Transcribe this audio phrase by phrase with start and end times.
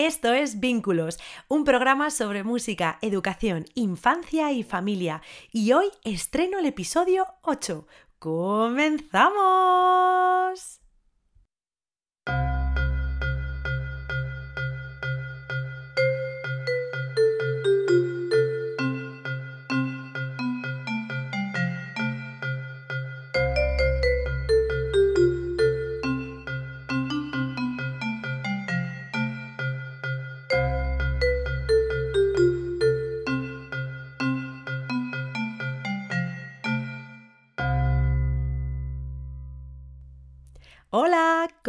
[0.00, 5.20] Esto es Vínculos, un programa sobre música, educación, infancia y familia.
[5.52, 7.86] Y hoy estreno el episodio 8.
[8.18, 9.30] ¡Comenzamos!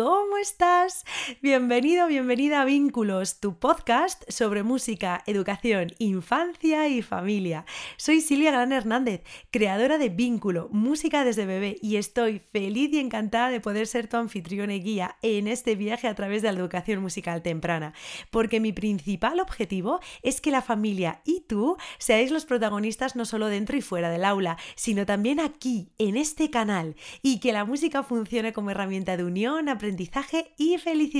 [0.03, 1.05] ¿Cómo estás?
[1.41, 7.65] Bienvenido, bienvenida a Vínculos, tu podcast sobre música, educación, infancia y familia.
[7.97, 9.21] Soy Silvia Gran Hernández,
[9.51, 14.17] creadora de Vínculo, música desde bebé, y estoy feliz y encantada de poder ser tu
[14.17, 17.93] anfitrión y guía en este viaje a través de la educación musical temprana,
[18.31, 23.47] porque mi principal objetivo es que la familia y tú seáis los protagonistas no solo
[23.47, 28.01] dentro y fuera del aula, sino también aquí, en este canal, y que la música
[28.01, 31.10] funcione como herramienta de unión, aprendizaje y felicidad.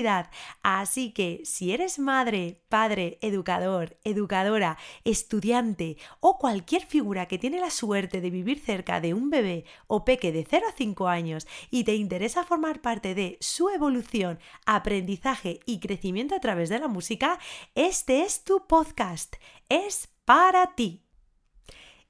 [0.64, 7.70] Así que si eres madre, padre, educador, educadora, estudiante o cualquier figura que tiene la
[7.70, 11.84] suerte de vivir cerca de un bebé o peque de 0 a 5 años y
[11.84, 17.40] te interesa formar parte de su evolución, aprendizaje y crecimiento a través de la música,
[17.76, 19.36] este es tu podcast.
[19.70, 21.11] Es para ti.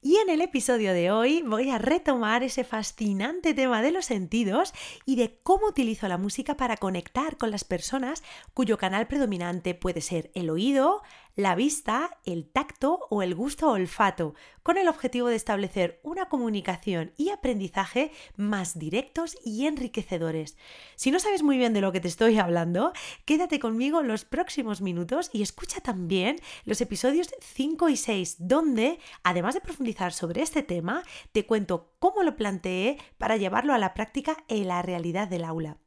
[0.03, 4.73] Y en el episodio de hoy voy a retomar ese fascinante tema de los sentidos
[5.05, 8.23] y de cómo utilizo la música para conectar con las personas
[8.55, 11.03] cuyo canal predominante puede ser el oído,
[11.35, 17.13] la vista, el tacto o el gusto olfato, con el objetivo de establecer una comunicación
[17.17, 20.57] y aprendizaje más directos y enriquecedores.
[20.95, 22.93] Si no sabes muy bien de lo que te estoy hablando,
[23.25, 29.55] quédate conmigo los próximos minutos y escucha también los episodios 5 y 6, donde, además
[29.55, 34.37] de profundizar sobre este tema, te cuento cómo lo planteé para llevarlo a la práctica
[34.47, 35.77] en la realidad del aula.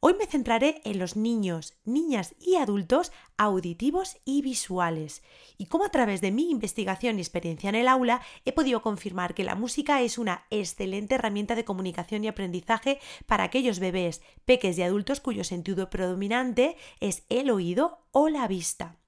[0.00, 5.22] Hoy me centraré en los niños, niñas y adultos auditivos y visuales
[5.56, 9.34] y cómo a través de mi investigación y experiencia en el aula he podido confirmar
[9.34, 14.76] que la música es una excelente herramienta de comunicación y aprendizaje para aquellos bebés, peques
[14.76, 18.98] y adultos cuyo sentido predominante es el oído o la vista.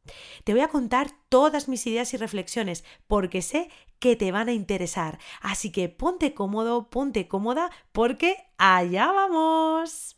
[0.44, 4.54] Te voy a contar todas mis ideas y reflexiones porque sé que te van a
[4.54, 5.18] interesar.
[5.42, 10.17] Así que ponte cómodo, ponte cómoda porque allá vamos.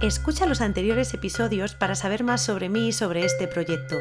[0.00, 3.96] Escucha los anteriores episodios para saber más sobre mí y sobre este proyecto.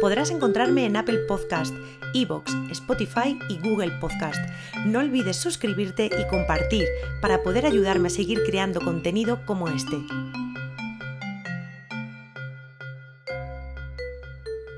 [0.00, 1.74] Podrás encontrarme en Apple Podcast,
[2.14, 4.40] Evox, Spotify y Google Podcast.
[4.86, 6.86] No olvides suscribirte y compartir
[7.20, 9.98] para poder ayudarme a seguir creando contenido como este.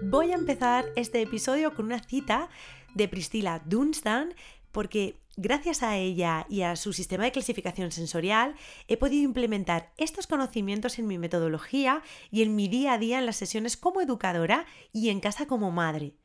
[0.03, 2.49] Voy a empezar este episodio con una cita
[2.95, 4.35] de Priscilla Dunstan
[4.75, 8.57] porque gracias a ella y a su sistema de clasificación sensorial
[8.89, 12.03] he podido implementar estos conocimientos en mi metodología
[12.33, 15.71] y en mi día a día en las sesiones como educadora y en casa como
[15.71, 16.17] madre.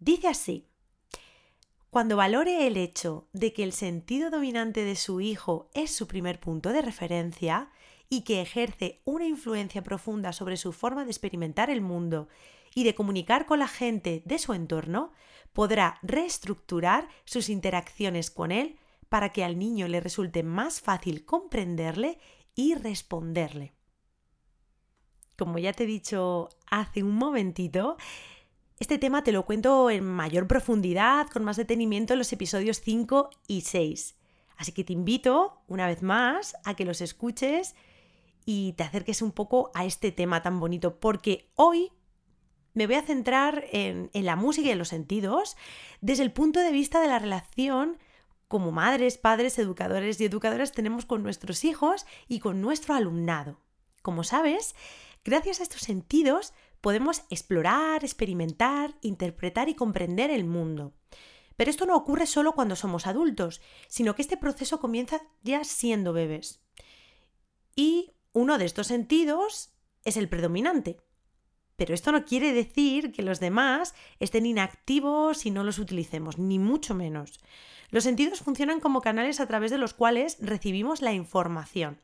[0.00, 0.66] Dice así,
[1.88, 6.40] cuando valore el hecho de que el sentido dominante de su hijo es su primer
[6.40, 7.70] punto de referencia
[8.08, 12.26] y que ejerce una influencia profunda sobre su forma de experimentar el mundo
[12.74, 15.12] y de comunicar con la gente de su entorno,
[15.54, 18.76] podrá reestructurar sus interacciones con él
[19.08, 22.18] para que al niño le resulte más fácil comprenderle
[22.54, 23.72] y responderle.
[25.38, 27.96] Como ya te he dicho hace un momentito,
[28.78, 33.30] este tema te lo cuento en mayor profundidad, con más detenimiento en los episodios 5
[33.46, 34.16] y 6.
[34.56, 37.74] Así que te invito, una vez más, a que los escuches
[38.44, 41.92] y te acerques un poco a este tema tan bonito, porque hoy
[42.74, 45.56] me voy a centrar en, la música y en los sentidos
[46.00, 47.98] desde el punto de vista de la relación
[48.48, 53.58] como madres, padres, educadores y educadoras tenemos con nuestros hijos y con nuestro alumnado.
[54.02, 54.74] Como sabes,
[55.24, 60.92] gracias a estos sentidos podemos explorar, experimentar, interpretar y comprender el mundo.
[61.56, 66.12] Pero esto no ocurre solo cuando somos adultos, sino que este proceso comienza ya siendo
[66.12, 66.60] bebés.
[67.76, 69.72] Y uno de estos sentidos
[70.04, 70.98] es el predominante.
[71.76, 76.58] Pero esto no quiere decir que los demás estén inactivos y no los utilicemos, ni
[76.58, 77.40] mucho menos.
[77.90, 82.00] Los sentidos funcionan como canales a través de los cuales recibimos la información.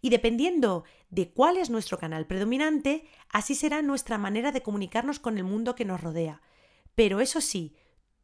[0.00, 5.36] Y dependiendo de cuál es nuestro canal predominante, así será nuestra manera de comunicarnos con
[5.38, 6.40] el mundo que nos rodea.
[6.94, 7.74] Pero eso sí,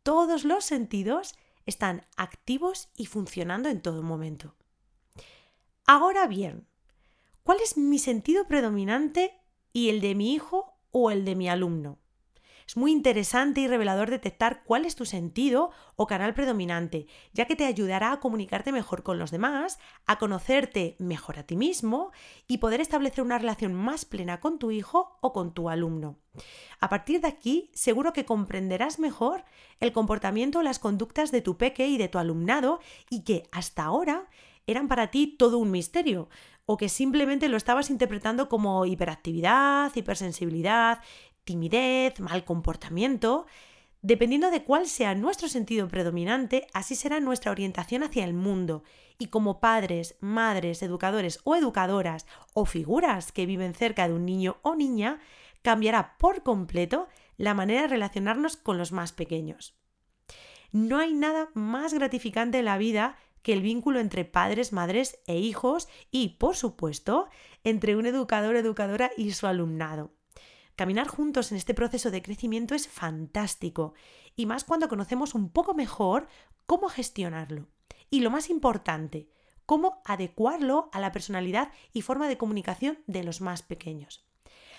[0.02, 1.34] todos los sentidos
[1.66, 4.54] están activos y funcionando en todo momento.
[5.86, 6.66] Ahora bien,
[7.42, 9.40] ¿cuál es mi sentido predominante
[9.72, 11.98] y el de mi hijo o el de mi alumno.
[12.66, 17.56] Es muy interesante y revelador detectar cuál es tu sentido o canal predominante, ya que
[17.56, 22.12] te ayudará a comunicarte mejor con los demás, a conocerte mejor a ti mismo
[22.46, 26.16] y poder establecer una relación más plena con tu hijo o con tu alumno.
[26.80, 29.44] A partir de aquí, seguro que comprenderás mejor
[29.80, 32.80] el comportamiento o las conductas de tu peque y de tu alumnado
[33.10, 34.28] y que hasta ahora
[34.66, 36.28] eran para ti todo un misterio,
[36.66, 41.00] o que simplemente lo estabas interpretando como hiperactividad, hipersensibilidad,
[41.44, 43.46] timidez, mal comportamiento.
[44.00, 48.82] Dependiendo de cuál sea nuestro sentido predominante, así será nuestra orientación hacia el mundo.
[49.18, 54.58] Y como padres, madres, educadores o educadoras o figuras que viven cerca de un niño
[54.62, 55.20] o niña,
[55.62, 59.74] cambiará por completo la manera de relacionarnos con los más pequeños.
[60.72, 65.38] No hay nada más gratificante en la vida que el vínculo entre padres, madres e
[65.38, 67.28] hijos y, por supuesto,
[67.62, 70.14] entre un educador, educadora y su alumnado.
[70.76, 73.92] Caminar juntos en este proceso de crecimiento es fantástico,
[74.34, 76.26] y más cuando conocemos un poco mejor
[76.64, 77.68] cómo gestionarlo.
[78.10, 79.28] Y lo más importante,
[79.66, 84.26] cómo adecuarlo a la personalidad y forma de comunicación de los más pequeños.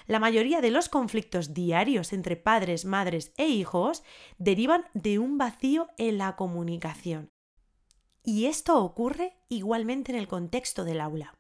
[0.08, 4.04] La mayoría de los conflictos diarios entre padres, madres e hijos
[4.40, 7.35] derivan de un vacío en la comunicación.
[8.26, 11.36] Y esto ocurre igualmente en el contexto del aula.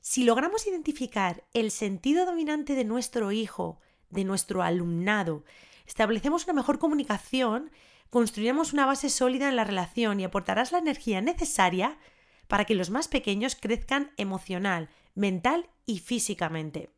[0.00, 5.44] Si logramos identificar el sentido dominante de nuestro hijo, de nuestro alumnado,
[5.86, 7.72] establecemos una mejor comunicación,
[8.10, 11.98] construiremos una base sólida en la relación y aportarás la energía necesaria
[12.46, 16.90] para que los más pequeños crezcan emocional, mental y físicamente.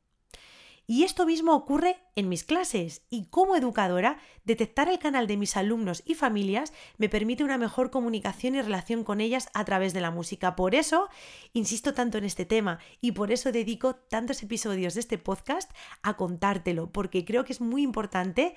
[0.90, 5.56] Y esto mismo ocurre en mis clases y como educadora, detectar el canal de mis
[5.56, 10.00] alumnos y familias me permite una mejor comunicación y relación con ellas a través de
[10.00, 10.56] la música.
[10.56, 11.08] Por eso
[11.52, 15.70] insisto tanto en este tema y por eso dedico tantos episodios de este podcast
[16.02, 18.56] a contártelo, porque creo que es muy importante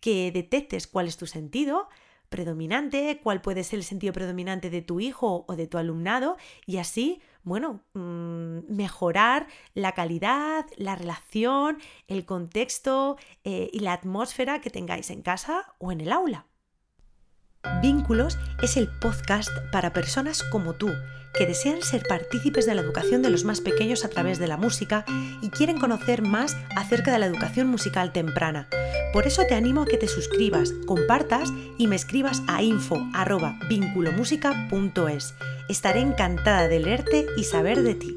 [0.00, 1.88] que detectes cuál es tu sentido,
[2.28, 6.78] predominante, cuál puede ser el sentido predominante de tu hijo o de tu alumnado y
[6.78, 14.70] así bueno, mm, mejorar la calidad, la relación, el contexto eh, y la atmósfera que
[14.70, 16.46] tengáis en casa o en el aula.
[17.82, 20.90] Vínculos es el podcast para personas como tú,
[21.32, 24.56] que desean ser partícipes de la educación de los más pequeños a través de la
[24.56, 25.04] música
[25.40, 28.68] y quieren conocer más acerca de la educación musical temprana.
[29.12, 35.34] Por eso te animo a que te suscribas, compartas y me escribas a info@vinculomusica.es.
[35.68, 38.16] Estaré encantada de leerte y saber de ti.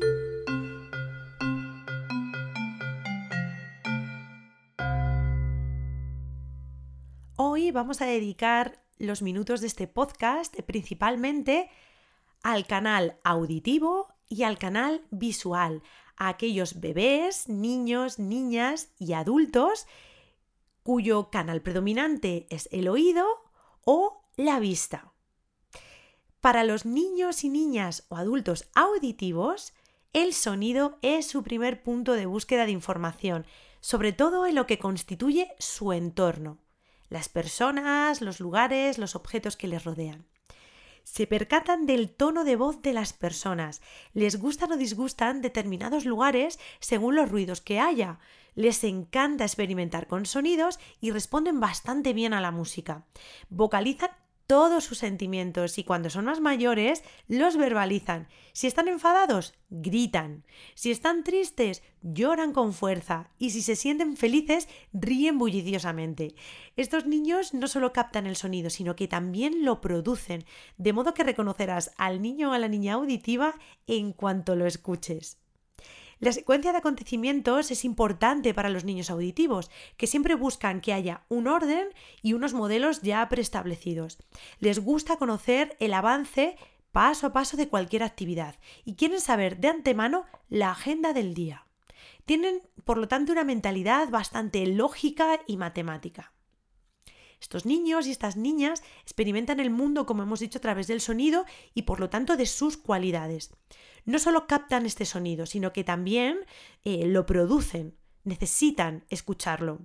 [7.36, 11.70] Hoy vamos a dedicar los minutos de este podcast principalmente
[12.44, 15.84] al canal auditivo y al canal visual,
[16.16, 19.88] a aquellos bebés, niños, niñas y adultos
[20.84, 23.26] cuyo canal predominante es el oído
[23.84, 25.12] o la vista.
[26.40, 29.74] Para los niños y niñas o adultos auditivos,
[30.14, 33.46] el sonido es su primer punto de búsqueda de información,
[33.80, 36.58] sobre todo en lo que constituye su entorno
[37.12, 40.26] las personas, los lugares, los objetos que les rodean.
[41.04, 43.82] Se percatan del tono de voz de las personas,
[44.14, 48.20] les gustan o disgustan determinados lugares según los ruidos que haya,
[48.56, 53.06] les encanta experimentar con sonidos y responden bastante bien a la música.
[53.50, 54.12] Vocalizan
[54.52, 58.28] todos sus sentimientos y cuando son más mayores los verbalizan.
[58.52, 60.44] Si están enfadados, gritan.
[60.76, 63.30] Si están tristes, lloran con fuerza.
[63.38, 66.36] Y si se sienten felices, ríen bulliciosamente.
[66.76, 70.44] Estos niños no solo captan el sonido, sino que también lo producen,
[70.76, 73.56] de modo que reconocerás al niño o a la niña auditiva
[73.88, 75.41] en cuanto lo escuches.
[76.22, 81.24] La secuencia de acontecimientos es importante para los niños auditivos, que siempre buscan que haya
[81.30, 81.88] un orden
[82.22, 84.20] y unos modelos ya preestablecidos.
[84.60, 86.58] Les gusta conocer el avance
[86.92, 91.66] paso a paso de cualquier actividad y quieren saber de antemano la agenda del día.
[92.26, 96.34] Tienen, por lo tanto, una mentalidad bastante lógica y matemática.
[97.40, 101.46] Estos niños y estas niñas experimentan el mundo, como hemos dicho, a través del sonido
[101.74, 103.50] y por lo tanto de sus cualidades.
[104.06, 106.40] No solo captan este sonido, sino que también
[106.84, 109.80] eh, lo producen, necesitan escucharlo.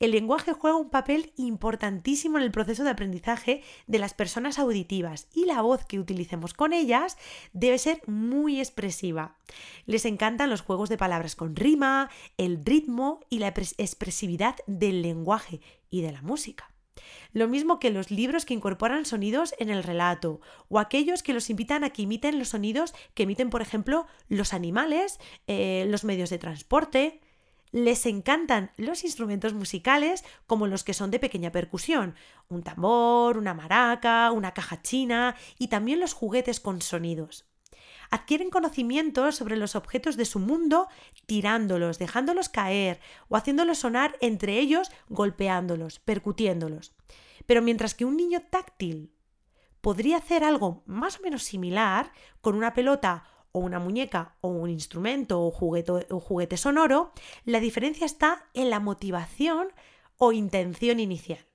[0.00, 5.28] El lenguaje juega un papel importantísimo en el proceso de aprendizaje de las personas auditivas
[5.32, 7.16] y la voz que utilicemos con ellas
[7.52, 9.36] debe ser muy expresiva.
[9.86, 15.60] Les encantan los juegos de palabras con rima, el ritmo y la expresividad del lenguaje
[15.90, 16.71] y de la música.
[17.32, 21.48] Lo mismo que los libros que incorporan sonidos en el relato, o aquellos que los
[21.50, 26.30] invitan a que imiten los sonidos que emiten, por ejemplo, los animales, eh, los medios
[26.30, 27.20] de transporte.
[27.70, 32.14] Les encantan los instrumentos musicales como los que son de pequeña percusión,
[32.50, 37.46] un tambor, una maraca, una caja china y también los juguetes con sonidos.
[38.12, 40.88] Adquieren conocimientos sobre los objetos de su mundo
[41.24, 43.00] tirándolos, dejándolos caer
[43.30, 46.92] o haciéndolos sonar entre ellos golpeándolos, percutiéndolos.
[47.46, 49.14] Pero mientras que un niño táctil
[49.80, 54.68] podría hacer algo más o menos similar con una pelota o una muñeca o un
[54.68, 57.12] instrumento o juguete, o juguete sonoro,
[57.46, 59.68] la diferencia está en la motivación
[60.18, 61.46] o intención inicial.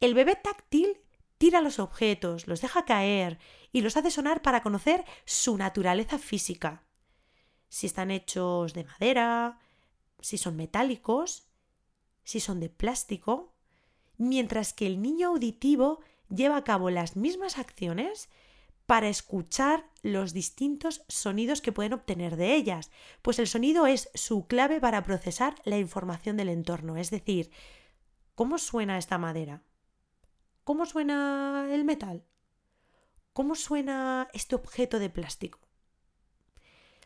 [0.00, 0.98] El bebé táctil
[1.38, 3.38] tira los objetos, los deja caer
[3.72, 6.84] y los hace sonar para conocer su naturaleza física.
[7.68, 9.58] Si están hechos de madera,
[10.20, 11.48] si son metálicos,
[12.24, 13.54] si son de plástico,
[14.16, 18.28] mientras que el niño auditivo lleva a cabo las mismas acciones
[18.86, 22.90] para escuchar los distintos sonidos que pueden obtener de ellas,
[23.22, 27.50] pues el sonido es su clave para procesar la información del entorno, es decir,
[28.34, 29.62] ¿cómo suena esta madera?
[30.68, 32.26] ¿Cómo suena el metal?
[33.32, 35.60] ¿Cómo suena este objeto de plástico?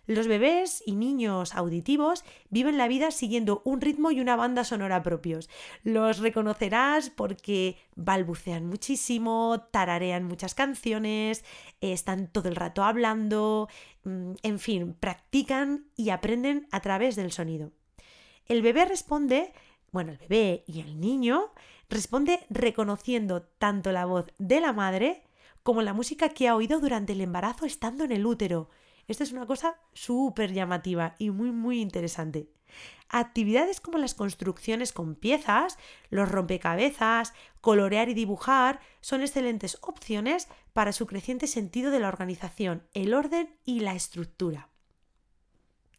[0.04, 5.04] Los bebés y niños auditivos viven la vida siguiendo un ritmo y una banda sonora
[5.04, 5.49] propios.
[5.85, 11.45] Los reconocerás porque balbucean muchísimo, tararean muchas canciones,
[11.81, 13.69] están todo el rato hablando,
[14.02, 17.71] mm, en fin, practican y aprenden a través del sonido.
[18.47, 19.52] El bebé responde,
[19.92, 21.52] bueno, el bebé y el niño
[21.88, 25.22] responde reconociendo tanto la voz de la madre
[25.62, 28.68] como la música que ha oído durante el embarazo estando en el útero
[29.08, 32.49] esto es una cosa súper llamativa y muy, muy interesante.
[33.08, 35.76] Actividades como las construcciones con piezas,
[36.08, 42.87] los rompecabezas, colorear y dibujar son excelentes opciones para su creciente sentido de la organización,
[42.94, 44.70] el orden y la estructura.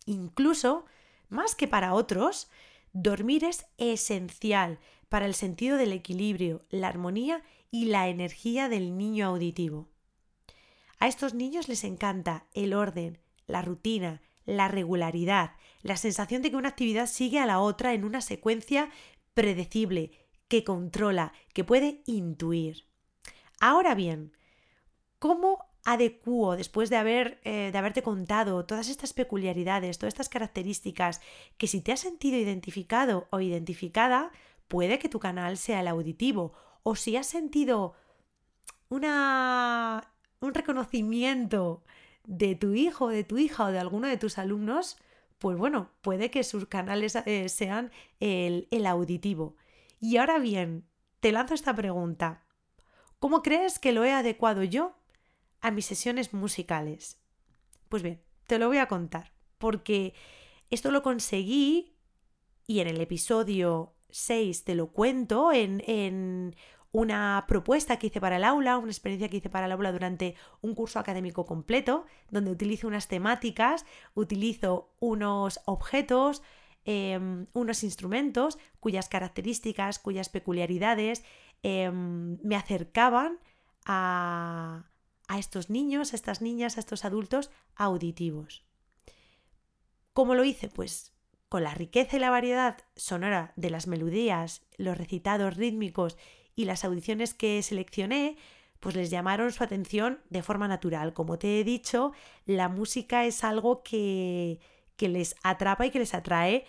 [0.06, 0.86] Incluso,
[1.30, 2.50] más que para otros,
[2.94, 9.28] dormir es esencial para el sentido del equilibrio, la armonía y la energía del niño
[9.28, 9.90] auditivo.
[11.00, 16.56] A estos niños les encanta el orden, la rutina, la regularidad, la sensación de que
[16.56, 18.90] una actividad sigue a la otra en una secuencia
[19.34, 20.12] predecible,
[20.48, 22.86] que controla, que puede intuir.
[23.60, 24.38] Ahora bien,
[25.18, 31.22] ¿cómo adecuo, después de, haber, eh, de haberte contado todas estas peculiaridades, todas estas características,
[31.58, 34.32] que si te has sentido identificado o identificada,
[34.68, 37.96] puede que tu canal sea el auditivo, o si has sentido
[38.90, 40.10] una
[40.44, 41.84] un reconocimiento
[42.26, 44.98] de tu hijo, de tu hija o de alguno de tus alumnos,
[45.40, 49.56] pues bueno, puede que sus canales eh, sean el, el auditivo.
[50.00, 50.86] Y ahora bien,
[51.22, 52.44] te lanzo esta pregunta.
[53.20, 54.96] ¿Cómo crees que lo he adecuado yo
[55.64, 57.20] a mis sesiones musicales?
[57.90, 60.14] Pues bien, te lo voy a contar, porque
[60.70, 61.96] esto lo conseguí
[62.68, 66.56] y en el episodio 6 te lo cuento en, en
[66.92, 70.36] una propuesta que hice para el aula, una experiencia que hice para el aula durante
[70.62, 76.44] un curso académico completo, donde utilizo unas temáticas, utilizo unos objetos,
[76.84, 81.24] em, unos instrumentos cuyas características, cuyas peculiaridades
[81.64, 83.40] em, me acercaban
[83.86, 84.84] a,
[85.34, 88.64] a estos niños, a estas niñas, a estos adultos auditivos.
[90.14, 90.70] ¿Cómo lo hice?
[90.70, 91.12] Pues
[91.50, 96.18] con la riqueza y la variedad sonora de las melodías, los recitados rítmicos
[96.56, 98.38] y las audiciones que seleccioné
[98.80, 101.14] pues les llamaron su atención de forma natural.
[101.14, 102.12] Como te he dicho,
[102.46, 104.60] la música es algo que,
[104.98, 106.66] que les atrapa y que les atrae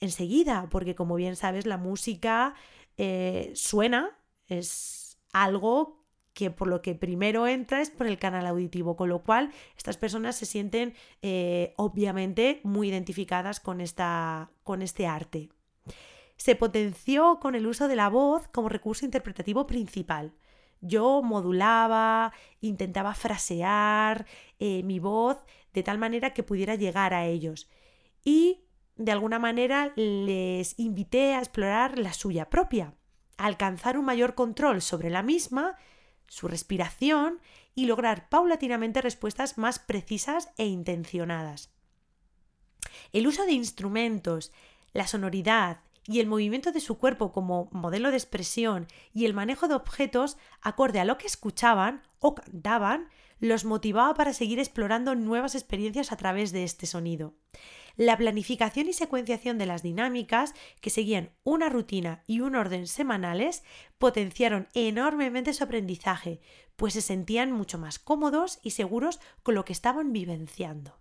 [0.00, 2.54] enseguida, porque como bien sabes, la música
[2.98, 6.05] eh, suena, es algo
[6.36, 9.96] que por lo que primero entra es por el canal auditivo, con lo cual estas
[9.96, 15.48] personas se sienten eh, obviamente muy identificadas con, esta, con este arte
[16.36, 20.34] se potenció con el uso de la voz como recurso interpretativo principal.
[20.82, 24.26] Yo modulaba, intentaba frasear
[24.58, 25.38] eh, mi voz
[25.72, 27.70] de tal manera que pudiera llegar a ellos.
[28.22, 28.66] Y
[28.96, 32.92] de alguna manera les invité a explorar la suya propia,
[33.38, 35.76] alcanzar un mayor control sobre la misma,
[36.28, 37.40] su respiración
[37.74, 41.70] y lograr paulatinamente respuestas más precisas e intencionadas.
[43.12, 44.52] El uso de instrumentos,
[44.92, 49.68] la sonoridad, y el movimiento de su cuerpo como modelo de expresión y el manejo
[49.68, 55.54] de objetos acorde a lo que escuchaban o cantaban los motivaba para seguir explorando nuevas
[55.54, 57.34] experiencias a través de este sonido.
[57.96, 63.64] La planificación y secuenciación de las dinámicas, que seguían una rutina y un orden semanales,
[63.98, 66.40] potenciaron enormemente su aprendizaje,
[66.76, 70.98] pues se sentían mucho más cómodos y seguros con lo que estaban vivenciando.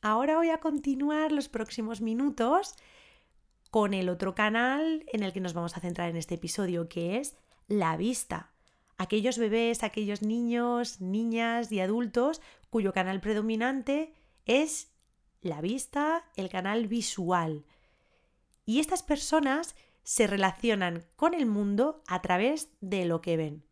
[0.00, 2.76] ahora voy a continuar los próximos minutos
[3.72, 7.18] con el otro canal en el que nos vamos a centrar en este episodio, que
[7.18, 8.52] es la vista.
[8.96, 12.40] Aquellos bebés, aquellos niños, niñas y adultos
[12.70, 14.14] cuyo canal predominante
[14.44, 14.95] es
[15.40, 17.64] la vista, el canal visual.
[18.64, 23.64] Y estas personas se relacionan con el mundo a través de lo que ven.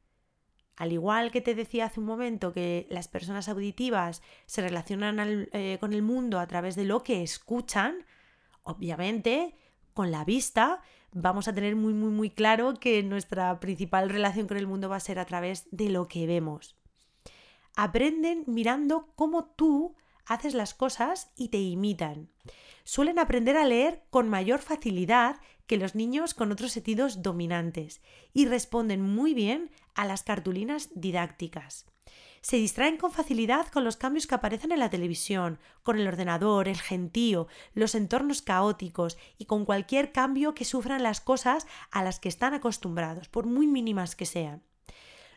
[0.76, 5.78] Al igual que te decía hace un momento que las personas auditivas se relacionan eh,
[5.78, 8.04] con el mundo a través de lo que escuchan,
[8.64, 9.54] obviamente
[9.92, 14.56] con la vista vamos a tener muy muy muy claro que nuestra principal relación con
[14.56, 16.76] el mundo va a ser a través de lo que vemos.
[17.76, 19.94] Aprenden mirando cómo tú
[20.26, 22.28] haces las cosas y te imitan.
[22.84, 28.02] Suelen aprender a leer con mayor facilidad que los niños con otros sentidos dominantes
[28.32, 31.86] y responden muy bien a las cartulinas didácticas.
[32.42, 36.68] Se distraen con facilidad con los cambios que aparecen en la televisión, con el ordenador,
[36.68, 42.20] el gentío, los entornos caóticos y con cualquier cambio que sufran las cosas a las
[42.20, 44.62] que están acostumbrados, por muy mínimas que sean.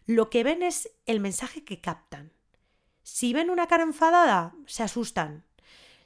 [0.06, 2.34] Lo que ven es el mensaje que captan.
[3.10, 5.46] Si ven una cara enfadada, se asustan.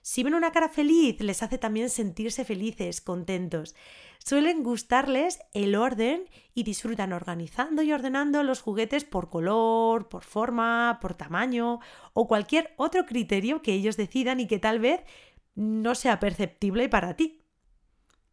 [0.03, 3.75] Si ven una cara feliz, les hace también sentirse felices, contentos.
[4.19, 10.99] Suelen gustarles el orden y disfrutan organizando y ordenando los juguetes por color, por forma,
[11.01, 11.79] por tamaño
[12.13, 15.01] o cualquier otro criterio que ellos decidan y que tal vez
[15.55, 17.47] no sea perceptible para ti.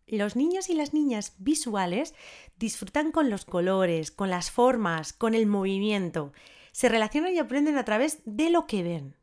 [0.06, 2.14] Los niños y las niñas visuales
[2.58, 6.32] disfrutan con los colores, con las formas, con el movimiento.
[6.72, 9.16] Se relacionan y aprenden a través de lo que ven.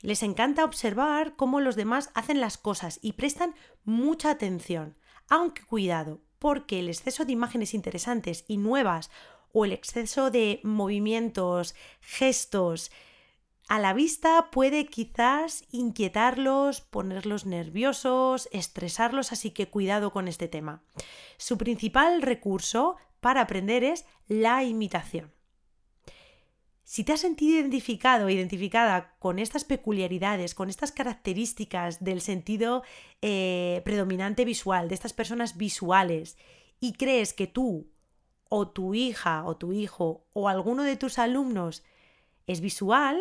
[0.00, 3.54] Les encanta observar cómo los demás hacen las cosas y prestan
[3.84, 4.96] mucha atención.
[5.28, 9.10] Aunque cuidado, porque el exceso de imágenes interesantes y nuevas
[9.52, 12.90] o el exceso de movimientos, gestos,
[13.68, 20.84] a la vista puede quizás inquietarlos, ponerlos nerviosos, estresarlos, así que cuidado con este tema.
[21.36, 25.35] Su principal recurso para aprender es la imitación.
[26.88, 32.84] Si te has sentido identificado identificada con estas peculiaridades, con estas características del sentido
[33.22, 36.38] eh, predominante visual, de estas personas visuales,
[36.78, 37.90] y crees que tú
[38.48, 41.82] o tu hija o tu hijo o alguno de tus alumnos
[42.46, 43.20] es visual,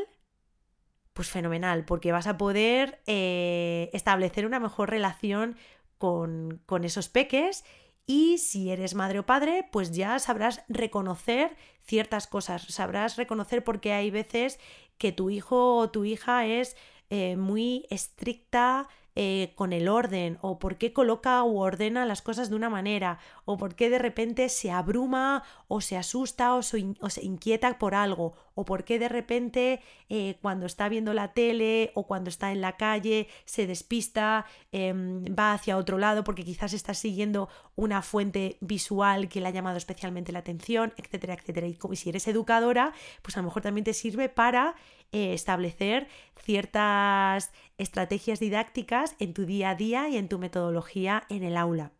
[1.13, 5.57] pues fenomenal, porque vas a poder eh, establecer una mejor relación
[5.97, 7.65] con, con esos peques
[8.07, 13.93] y si eres madre o padre, pues ya sabrás reconocer ciertas cosas, sabrás reconocer porque
[13.93, 14.59] hay veces
[14.97, 16.77] que tu hijo o tu hija es
[17.09, 22.49] eh, muy estricta eh, con el orden o por qué coloca o ordena las cosas
[22.49, 26.79] de una manera o por qué de repente se abruma o se asusta o se,
[27.21, 32.07] inquieta por algo o por qué de repente eh, cuando está viendo la tele o
[32.07, 36.93] cuando está en la calle se despista, em, va hacia otro lado porque quizás está
[36.93, 41.67] siguiendo una fuente visual que le ha llamado especialmente la atención, etcétera, etcétera.
[41.67, 44.75] Y si eres educadora, pues a lo mejor también te sirve para
[45.11, 51.43] eh, establecer ciertas estrategias didácticas en tu día a día y en tu metodología en
[51.43, 51.91] el aula.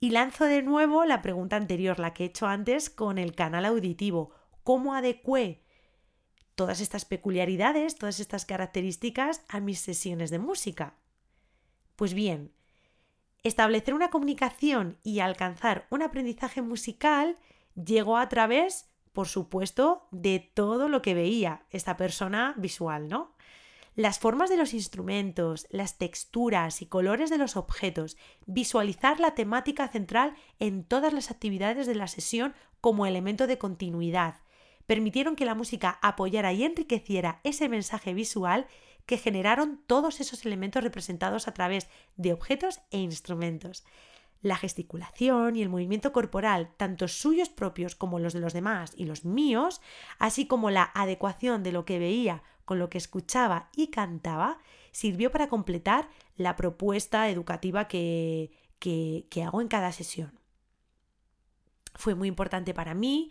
[0.00, 3.66] Y lanzo de nuevo la pregunta anterior, la que he hecho antes con el canal
[3.66, 4.30] auditivo.
[4.64, 5.62] ¿Cómo adecué
[6.54, 10.94] todas estas peculiaridades, todas estas características a mis sesiones de música?
[11.96, 12.52] Pues bien,
[13.42, 17.36] establecer una comunicación y alcanzar un aprendizaje musical
[17.74, 23.34] llegó a través por supuesto, de todo lo que veía esta persona visual, ¿no?
[23.96, 29.88] Las formas de los instrumentos, las texturas y colores de los objetos, visualizar la temática
[29.88, 34.36] central en todas las actividades de la sesión como elemento de continuidad,
[34.86, 38.68] permitieron que la música apoyara y enriqueciera ese mensaje visual
[39.06, 43.84] que generaron todos esos elementos representados a través de objetos e instrumentos
[44.42, 49.04] la gesticulación y el movimiento corporal, tanto suyos propios como los de los demás y
[49.04, 49.80] los míos,
[50.18, 54.58] así como la adecuación de lo que veía con lo que escuchaba y cantaba,
[54.92, 60.38] sirvió para completar la propuesta educativa que, que, hago en cada sesión.
[61.94, 63.30] Fue muy importante para mí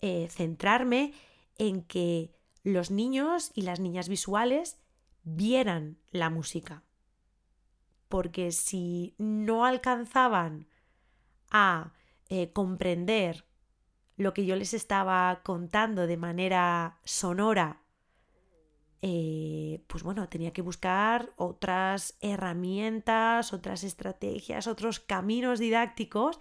[0.00, 1.14] eh, centrarme
[1.58, 4.78] en que los niños y las niñas visuales
[5.22, 6.82] vieran la música,
[8.14, 10.68] porque si no alcanzaban
[11.50, 11.92] a
[12.28, 13.44] eh, comprender
[14.16, 17.82] lo que yo les estaba contando de manera sonora,
[19.02, 26.38] eh, pues bueno, tenía que buscar otras herramientas, otras estrategias, otros caminos didácticos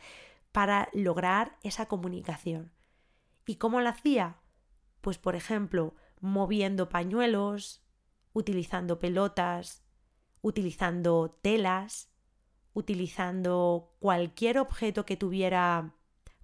[0.52, 2.72] para lograr esa comunicación.
[3.48, 4.38] ¿Y cómo lo hacía?
[5.02, 7.84] Pues por ejemplo, moviendo pañuelos,
[8.32, 9.83] utilizando pelotas,
[10.44, 12.12] utilizando telas,
[12.74, 15.96] utilizando cualquier objeto que tuviera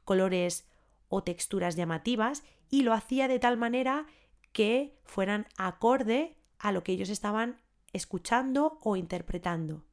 [0.05, 0.67] colores
[1.09, 4.07] o texturas llamativas y lo hacía de tal manera
[4.53, 9.85] que fueran acorde a lo que ellos estaban escuchando o interpretando,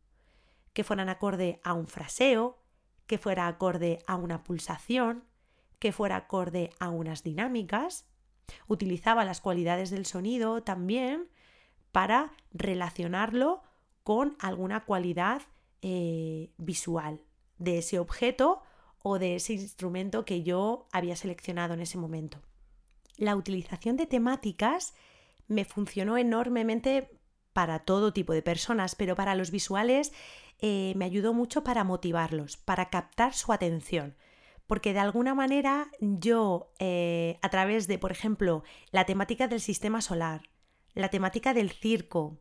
[0.72, 2.62] que fueran acorde a un fraseo,
[3.06, 5.24] que fuera acorde a una pulsación,
[5.78, 8.06] que fuera acorde a unas dinámicas.
[8.68, 11.28] Utilizaba las cualidades del sonido también
[11.90, 13.62] para relacionarlo
[14.06, 15.42] con alguna cualidad
[15.82, 17.24] eh, visual
[17.58, 18.62] de ese objeto
[19.02, 22.40] o de ese instrumento que yo había seleccionado en ese momento.
[23.16, 24.94] La utilización de temáticas
[25.48, 27.18] me funcionó enormemente
[27.52, 30.12] para todo tipo de personas, pero para los visuales
[30.60, 34.14] eh, me ayudó mucho para motivarlos, para captar su atención.
[34.68, 40.00] Porque de alguna manera yo, eh, a través de, por ejemplo, la temática del sistema
[40.00, 40.42] solar,
[40.94, 42.38] la temática del circo,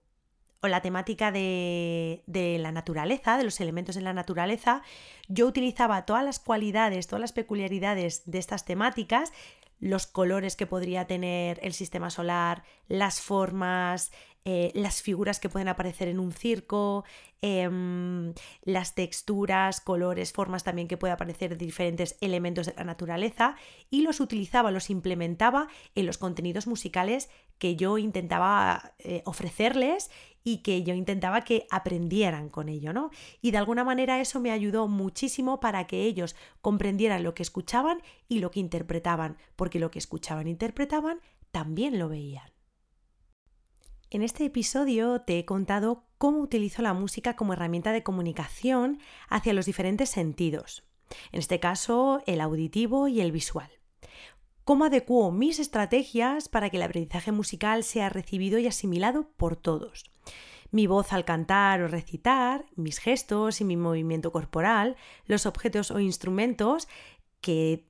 [0.68, 4.82] la temática de, de, la naturaleza, de los elementos de la naturaleza,
[5.28, 9.32] yo utilizaba todas las cualidades, todas las peculiaridades de estas temáticas,
[9.80, 14.12] los colores que podría tener el sistema solar, las formas,
[14.48, 17.04] eh, las figuras que pueden aparecer en un circo,
[17.42, 18.32] em,
[18.64, 23.56] las texturas, colores, formas también que puede aparecer de diferentes elementos de la naturaleza
[23.90, 30.12] y los utilizaba, los implementaba en los contenidos musicales que yo intentaba eh, ofrecerles
[30.46, 33.10] y que yo intentaba que aprendieran con ello, ¿no?
[33.42, 38.02] Y de alguna manera eso me ayudó muchísimo para que ellos comprendieran lo que escuchaban
[38.30, 41.20] y lo que interpretaban, porque lo que escuchaban e interpretaban
[41.52, 42.52] también lo veían.
[44.12, 49.54] En este episodio te he contado cómo utilizo la música como herramienta de comunicación hacia
[49.54, 50.84] los diferentes sentidos,
[51.32, 53.70] en este caso el auditivo y el visual.
[54.66, 60.06] Cómo adecuo mis estrategias para que el aprendizaje musical sea recibido y asimilado por todos.
[60.72, 64.96] Mi voz al cantar o recitar, mis gestos y mi movimiento corporal,
[65.28, 66.88] los objetos o instrumentos
[67.42, 67.86] que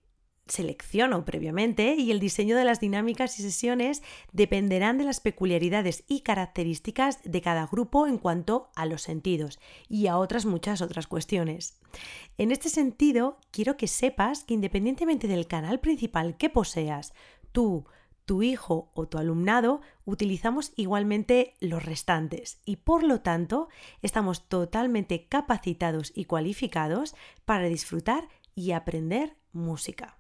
[0.48, 6.22] selecciono previamente y el diseño de las dinámicas y sesiones dependerán de las peculiaridades y
[6.22, 11.80] características de cada grupo en cuanto a los sentidos y a otras muchas otras cuestiones.
[12.38, 17.14] En este sentido, quiero que sepas que independientemente del canal principal que poseas,
[17.52, 17.86] tú,
[18.26, 23.68] tu hijo o tu alumnado, utilizamos igualmente los restantes y por lo tanto
[24.02, 30.18] estamos totalmente capacitados y cualificados para disfrutar y aprender música.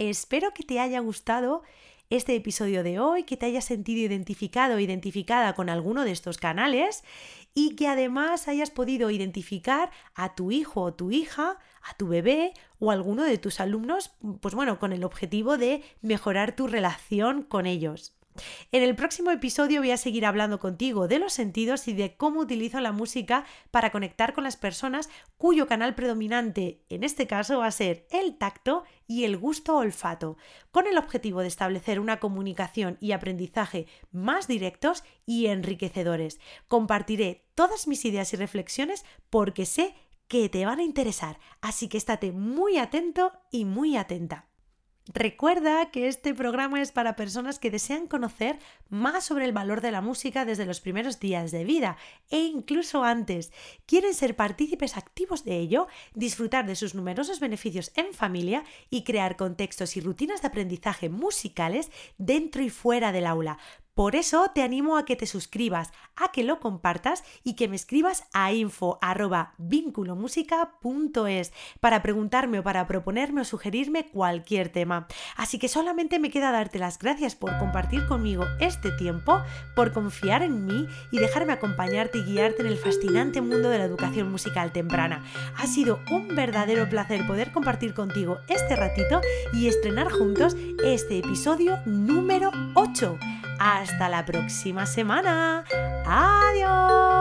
[0.00, 1.62] Espero que te haya gustado
[2.08, 6.38] este episodio de hoy, que te hayas sentido identificado o identificada con alguno de estos
[6.38, 7.04] canales
[7.52, 12.54] y que además hayas podido identificar a tu hijo o tu hija, a tu bebé
[12.78, 17.66] o alguno de tus alumnos, pues bueno, con el objetivo de mejorar tu relación con
[17.66, 18.14] ellos.
[18.70, 22.40] En el próximo episodio voy a seguir hablando contigo de los sentidos y de cómo
[22.40, 27.66] utilizo la música para conectar con las personas cuyo canal predominante en este caso va
[27.66, 30.36] a ser el tacto y el gusto olfato,
[30.70, 36.38] con el objetivo de establecer una comunicación y aprendizaje más directos y enriquecedores.
[36.68, 39.94] Compartiré todas mis ideas y reflexiones porque sé
[40.28, 44.49] que te van a interesar, así que estate muy atento y muy atenta.
[45.12, 49.90] Recuerda que este programa es para personas que desean conocer más sobre el valor de
[49.90, 51.96] la música desde los primeros días de vida
[52.30, 53.52] e incluso antes.
[53.86, 59.36] Quieren ser partícipes activos de ello, disfrutar de sus numerosos beneficios en familia y crear
[59.36, 63.58] contextos y rutinas de aprendizaje musicales dentro y fuera del aula.
[63.94, 67.76] Por eso te animo a que te suscribas, a que lo compartas y que me
[67.76, 75.06] escribas a info@vinculomusica.es para preguntarme o para proponerme o sugerirme cualquier tema.
[75.36, 79.42] Así que solamente me queda darte las gracias por compartir conmigo este tiempo,
[79.74, 83.84] por confiar en mí y dejarme acompañarte y guiarte en el fascinante mundo de la
[83.84, 85.24] educación musical temprana.
[85.56, 89.20] Ha sido un verdadero placer poder compartir contigo este ratito
[89.52, 93.18] y estrenar juntos este episodio número 8.
[93.60, 95.64] Hasta la próxima semana.
[96.06, 97.20] Adiós.